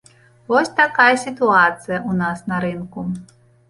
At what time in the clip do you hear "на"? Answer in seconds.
2.53-2.57